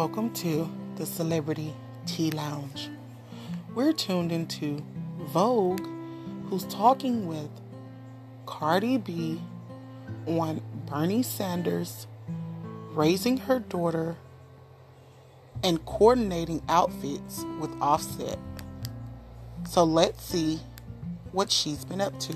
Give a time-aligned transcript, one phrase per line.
[0.00, 1.74] Welcome to the Celebrity
[2.06, 2.88] Tea Lounge.
[3.74, 4.82] We're tuned into
[5.18, 5.86] Vogue,
[6.46, 7.50] who's talking with
[8.46, 9.38] Cardi B
[10.26, 12.06] on Bernie Sanders
[12.94, 14.16] raising her daughter
[15.62, 18.38] and coordinating outfits with Offset.
[19.68, 20.60] So let's see
[21.32, 22.32] what she's been up to.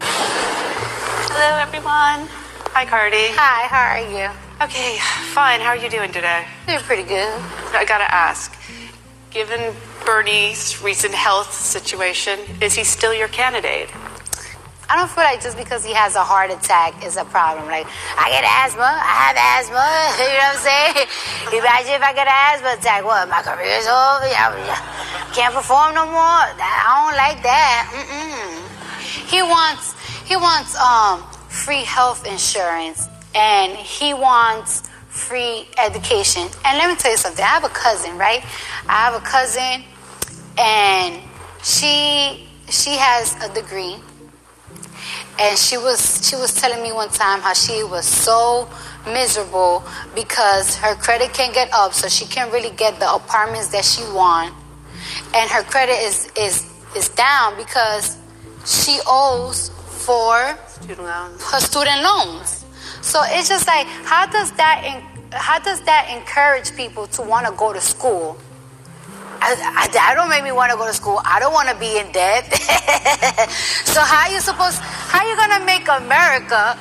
[0.00, 2.26] Hello, everyone.
[2.72, 3.26] Hi, Cardi.
[3.34, 4.47] Hi, how are you?
[4.60, 4.98] Okay,
[5.38, 5.60] fine.
[5.60, 6.44] How are you doing today?
[6.66, 7.30] Doing pretty good.
[7.78, 8.50] I gotta ask,
[9.30, 9.72] given
[10.04, 13.86] Bernie's recent health situation, is he still your candidate?
[14.90, 17.68] I don't feel like just because he has a heart attack is a problem.
[17.70, 17.86] Like,
[18.18, 19.86] I get asthma, I have asthma,
[20.26, 21.06] you know what I'm saying?
[21.62, 24.26] Imagine if I get an asthma attack, what, my career's over?
[24.26, 24.82] Yeah, yeah.
[25.38, 26.42] Can't perform no more?
[26.50, 27.94] I don't like that.
[27.94, 29.30] Mm-mm.
[29.30, 29.94] He wants,
[30.26, 36.42] he wants um, free health insurance and he wants free education.
[36.64, 37.44] And let me tell you something.
[37.44, 38.42] I have a cousin, right?
[38.88, 39.84] I have a cousin,
[40.58, 41.20] and
[41.62, 43.96] she she has a degree,
[45.38, 48.68] and she was she was telling me one time how she was so
[49.06, 49.82] miserable
[50.14, 54.02] because her credit can't get up, so she can't really get the apartments that she
[54.12, 54.54] want,
[55.34, 56.64] and her credit is is
[56.96, 58.16] is down because
[58.66, 61.42] she owes for Student loans.
[61.50, 62.57] her student loans.
[63.08, 67.46] So it's just like, how does that en- how does that encourage people to want
[67.46, 68.36] to go to school?
[69.40, 71.18] I, I, that don't make me want to go to school.
[71.24, 72.44] I don't want to be in debt.
[73.88, 74.76] so how you supposed?
[75.08, 76.76] How you gonna make America?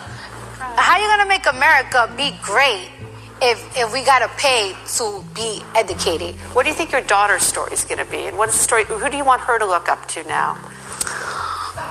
[0.76, 2.92] How you gonna make America be great
[3.42, 6.36] if if we gotta pay to be educated?
[6.52, 8.28] What do you think your daughter's story is going to be?
[8.28, 8.84] And what is the story?
[8.84, 10.60] Who do you want her to look up to now?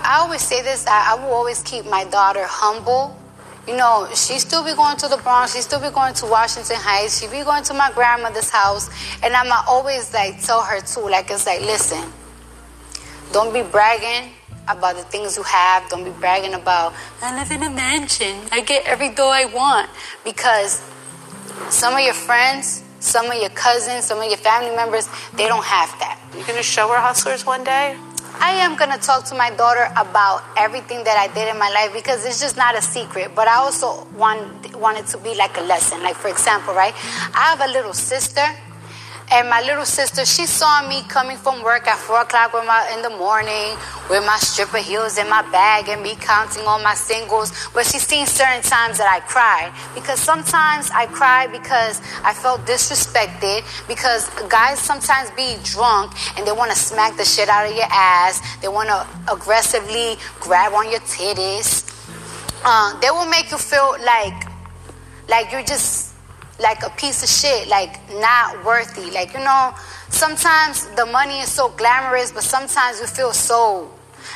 [0.05, 0.87] I always say this.
[0.87, 3.17] I, I will always keep my daughter humble.
[3.67, 5.55] You know, she still be going to the Bronx.
[5.55, 7.21] She still be going to Washington Heights.
[7.21, 8.89] She be going to my grandmother's house,
[9.23, 11.01] and I'ma always like tell her too.
[11.01, 12.13] Like it's like, listen,
[13.33, 14.31] don't be bragging
[14.69, 15.89] about the things you have.
[15.89, 18.37] Don't be bragging about I live in a mansion.
[18.53, 19.91] I get every dough I want
[20.25, 20.83] because
[21.69, 25.65] some of your friends, some of your cousins, some of your family members, they don't
[25.65, 26.21] have that.
[26.37, 27.97] You going to show her hustlers one day?
[28.39, 31.71] I am going to talk to my daughter about everything that I did in my
[31.71, 33.35] life because it's just not a secret.
[33.35, 36.03] But I also want, want it to be like a lesson.
[36.03, 36.95] Like, for example, right?
[37.35, 38.45] I have a little sister.
[39.37, 42.91] And my little sister, she saw me coming from work at four o'clock with my,
[42.95, 43.77] in the morning
[44.09, 47.53] with my stripper heels in my bag and me counting all my singles.
[47.75, 52.65] But she's seen certain times that I cried because sometimes I cry because I felt
[52.65, 57.77] disrespected because guys sometimes be drunk and they want to smack the shit out of
[57.77, 58.41] your ass.
[58.63, 61.85] They want to aggressively grab on your titties.
[62.65, 64.49] Uh, they will make you feel like
[65.29, 66.06] like you're just
[66.59, 69.11] like a piece of shit, like not worthy.
[69.11, 69.75] Like, you know,
[70.09, 73.91] sometimes the money is so glamorous, but sometimes you feel so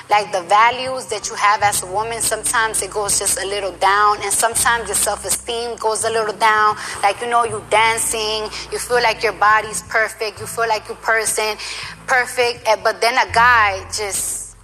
[0.08, 3.72] like the values that you have as a woman, sometimes it goes just a little
[3.78, 6.76] down, and sometimes your self esteem goes a little down.
[7.02, 10.96] Like, you know, you dancing, you feel like your body's perfect, you feel like your
[10.98, 11.56] person
[12.06, 14.56] perfect, eh, but then a guy just,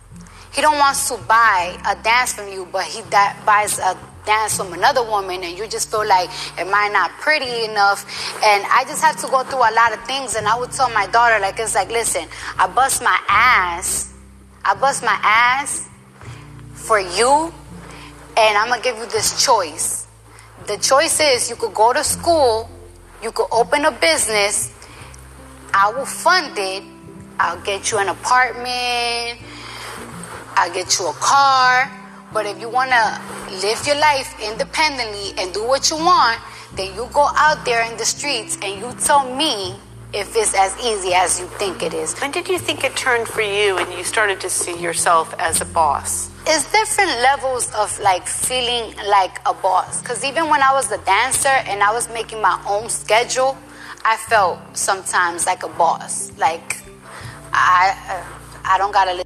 [0.53, 3.97] he don't want to buy a dance from you, but he buys a
[4.27, 6.29] dance from another woman and you just feel like
[6.59, 8.05] am I not pretty enough?
[8.45, 10.91] And I just have to go through a lot of things and I would tell
[10.91, 12.27] my daughter like it's like listen
[12.59, 14.13] I bust my ass
[14.65, 15.89] I bust my ass
[16.75, 17.53] for you
[18.37, 20.07] and I'm gonna give you this choice.
[20.67, 22.69] The choice is you could go to school
[23.23, 24.75] you could open a business
[25.73, 26.83] I will fund it
[27.39, 29.41] I'll get you an apartment
[30.57, 31.91] I'll get you a car
[32.33, 33.21] but if you want to
[33.63, 36.41] live your life independently and do what you want,
[36.75, 39.77] then you go out there in the streets and you tell me
[40.13, 42.19] if it's as easy as you think it is.
[42.21, 45.61] When did you think it turned for you and you started to see yourself as
[45.61, 46.31] a boss?
[46.47, 50.01] It's different levels of like feeling like a boss.
[50.01, 53.57] Because even when I was a dancer and I was making my own schedule,
[54.05, 56.31] I felt sometimes like a boss.
[56.39, 56.83] Like
[57.53, 58.25] I,
[58.65, 59.26] I don't gotta.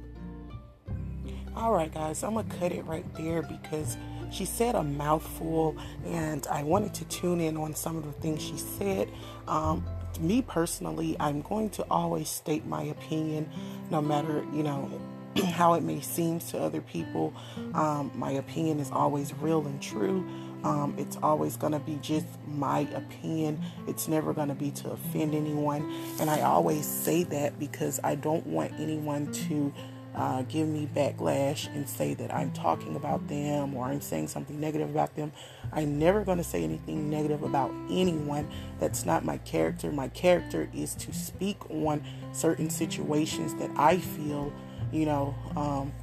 [1.61, 3.95] All right, guys, I'm gonna cut it right there because
[4.31, 5.77] she said a mouthful,
[6.07, 9.11] and I wanted to tune in on some of the things she said.
[9.47, 9.85] Um,
[10.19, 13.47] me personally, I'm going to always state my opinion,
[13.91, 14.89] no matter you know
[15.51, 17.31] how it may seem to other people.
[17.75, 20.27] Um, my opinion is always real and true.
[20.63, 23.63] Um, it's always going to be just my opinion.
[23.87, 25.93] It's never going to be to offend anyone.
[26.19, 29.71] And I always say that because I don't want anyone to
[30.15, 34.59] uh, give me backlash and say that I'm talking about them or I'm saying something
[34.59, 35.31] negative about them.
[35.71, 38.49] I'm never going to say anything negative about anyone.
[38.79, 39.91] That's not my character.
[39.91, 42.03] My character is to speak on
[42.33, 44.51] certain situations that I feel,
[44.91, 45.93] you know, um,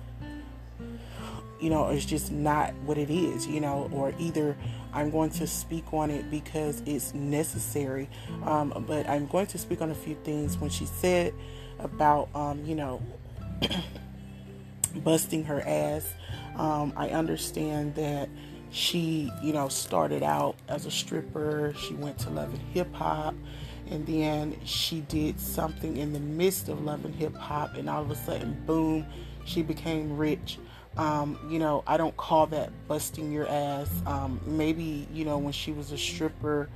[1.60, 4.56] you know, it's just not what it is, you know, or either
[4.93, 8.08] I'm going to speak on it because it's necessary.
[8.44, 11.34] Um, but I'm going to speak on a few things when she said
[11.78, 13.02] about, um, you know,
[14.96, 16.14] busting her ass.
[16.56, 18.28] Um, I understand that
[18.70, 21.75] she, you know, started out as a stripper.
[21.78, 23.34] She went to Love and Hip Hop,
[23.90, 28.02] and then she did something in the midst of Love and Hip Hop, and all
[28.02, 29.06] of a sudden, boom,
[29.44, 30.58] she became rich.
[30.96, 33.88] Um, you know, I don't call that busting your ass.
[34.05, 36.69] Um, maybe, you know, when she was a stripper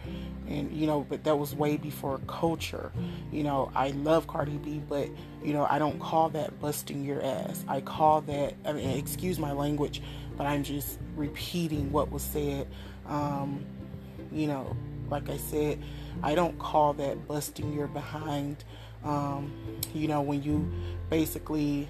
[0.46, 2.92] and, you know, but that was way before culture.
[3.32, 5.08] You know, I love Cardi B, but,
[5.42, 7.64] you know, I don't call that busting your ass.
[7.66, 10.02] I call that, I mean, excuse my language,
[10.36, 12.68] but I'm just repeating what was said.
[13.06, 13.64] Um,
[14.30, 14.76] you know,
[15.10, 15.82] like I said,
[16.22, 18.64] I don't call that busting your behind.
[19.04, 19.52] Um,
[19.92, 20.70] you know, when you
[21.10, 21.88] basically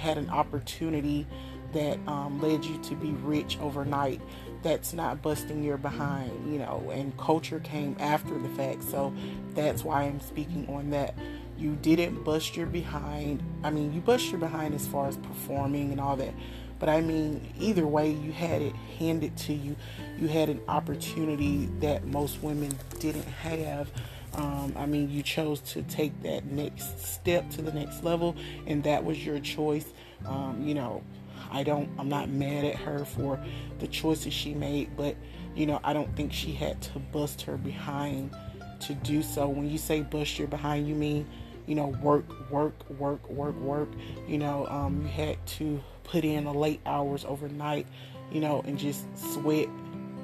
[0.00, 1.26] had an opportunity
[1.72, 4.20] that um, led you to be rich overnight
[4.62, 8.82] that's not busting your behind, you know, and culture came after the fact.
[8.82, 9.14] So
[9.54, 11.14] that's why I'm speaking on that.
[11.56, 13.42] You didn't bust your behind.
[13.62, 16.34] I mean, you bust your behind as far as performing and all that.
[16.78, 19.76] But I mean, either way, you had it handed to you.
[20.18, 23.90] You had an opportunity that most women didn't have.
[24.34, 28.36] Um, I mean, you chose to take that next step to the next level,
[28.66, 29.92] and that was your choice.
[30.26, 31.02] Um, you know,
[31.50, 33.42] I don't I'm not mad at her for
[33.78, 35.16] the choices she made, but
[35.54, 38.34] you know, I don't think she had to bust her behind
[38.80, 39.48] to do so.
[39.48, 41.26] When you say bust your behind, you mean,
[41.66, 43.88] you know, work, work, work, work, work.
[44.26, 47.86] You know, um, you had to put in the late hours overnight,
[48.32, 49.68] you know, and just sweat,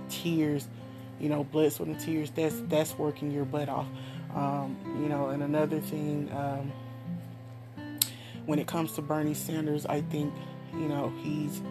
[0.08, 0.68] tears,
[1.20, 2.30] you know, blood, sweat, and tears.
[2.30, 3.86] That's that's working your butt off.
[4.34, 6.72] Um, you know, and another thing, um,
[8.44, 10.32] when it comes to Bernie Sanders, I think
[10.72, 11.62] you know he's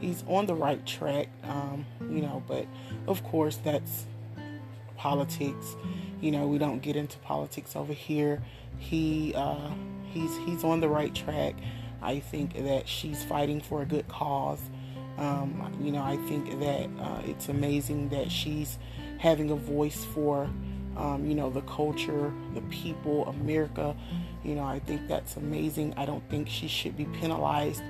[0.00, 2.66] he's on the right track um, you know but
[3.06, 4.04] of course that's
[4.96, 5.76] politics
[6.20, 8.42] you know we don't get into politics over here
[8.78, 9.70] he uh,
[10.10, 11.54] he's he's on the right track
[12.02, 14.60] i think that she's fighting for a good cause
[15.18, 18.78] um, you know i think that uh, it's amazing that she's
[19.18, 20.50] having a voice for
[20.96, 23.94] um, you know the culture the people america
[24.44, 27.82] you know i think that's amazing i don't think she should be penalized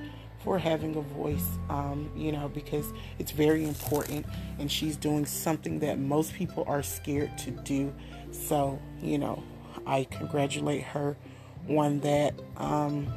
[0.46, 4.24] for having a voice, um, you know, because it's very important
[4.60, 7.92] and she's doing something that most people are scared to do.
[8.30, 9.42] So, you know,
[9.88, 11.16] I congratulate her
[11.68, 12.34] on that.
[12.58, 13.08] Um,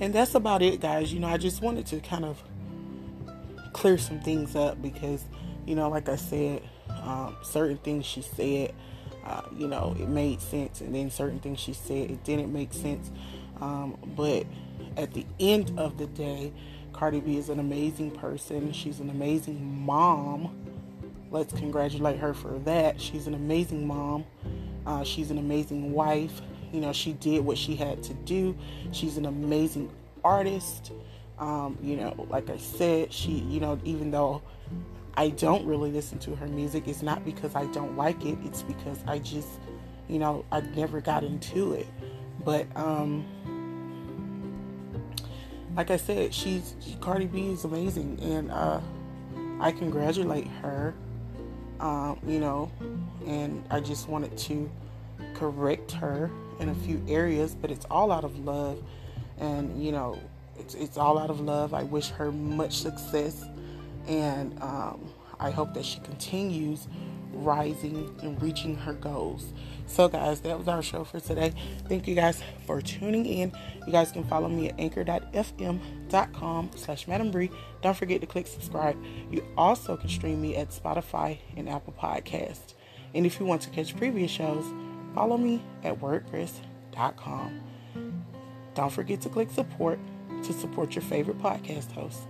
[0.00, 1.12] and that's about it, guys.
[1.12, 2.42] You know, I just wanted to kind of
[3.72, 5.24] clear some things up because,
[5.66, 6.62] you know, like I said,
[7.02, 8.74] um, certain things she said,
[9.24, 12.72] uh, you know, it made sense, and then certain things she said, it didn't make
[12.72, 13.10] sense.
[13.60, 14.44] Um, but
[14.96, 16.52] at the end of the day,
[16.92, 18.72] Cardi B is an amazing person.
[18.72, 20.54] She's an amazing mom.
[21.30, 23.00] Let's congratulate her for that.
[23.00, 24.24] She's an amazing mom.
[24.84, 26.42] Uh, she's an amazing wife.
[26.72, 28.56] You know, she did what she had to do.
[28.92, 29.90] She's an amazing
[30.24, 30.92] artist.
[31.38, 34.42] Um, you know, like I said, she, you know, even though
[35.14, 38.38] I don't really listen to her music, it's not because I don't like it.
[38.44, 39.48] It's because I just,
[40.08, 41.86] you know, I never got into it.
[42.44, 43.24] But, um,
[45.76, 48.80] like I said, she's Cardi B is amazing, and uh,
[49.60, 50.94] I congratulate her.
[51.80, 52.70] Um, you know,
[53.26, 54.70] and I just wanted to
[55.34, 56.30] correct her
[56.62, 58.82] in a few areas, but it's all out of love,
[59.38, 60.18] and you know,
[60.58, 61.74] it's it's all out of love.
[61.74, 63.44] I wish her much success,
[64.06, 66.86] and um, I hope that she continues
[67.32, 69.52] rising and reaching her goals.
[69.86, 71.52] So, guys, that was our show for today.
[71.88, 73.52] Thank you guys for tuning in.
[73.86, 77.50] You guys can follow me at anchor.fm.com slash Madam Brie.
[77.82, 78.96] Don't forget to click subscribe.
[79.30, 82.74] You also can stream me at Spotify and Apple Podcast.
[83.14, 84.64] And if you want to catch previous shows,
[85.14, 87.60] follow me at WordPress.com.
[88.74, 89.98] Don't forget to click support
[90.42, 92.20] to support your favorite podcast host.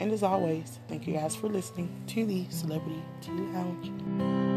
[0.00, 4.51] And as always, thank you guys for listening to the Celebrity Tea Lounge.